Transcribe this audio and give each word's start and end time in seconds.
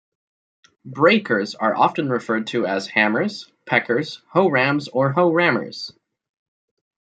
Breakers 0.95 1.53
are 1.53 1.75
often 1.75 2.09
referred 2.09 2.47
to 2.47 2.65
as 2.65 2.87
"hammers", 2.87 3.51
"peckers", 3.67 4.23
"hoe 4.29 4.49
rams" 4.49 4.87
or 4.87 5.11
"hoe 5.11 5.31
rammers. 5.31 5.93